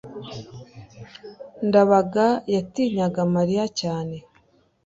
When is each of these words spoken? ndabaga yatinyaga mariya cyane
ndabaga 1.67 2.27
yatinyaga 2.53 3.21
mariya 3.35 3.63
cyane 3.79 4.17